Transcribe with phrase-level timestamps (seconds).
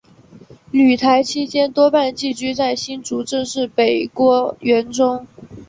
[0.71, 5.27] 旅台期间多半寄居在新竹郑氏北郭园中。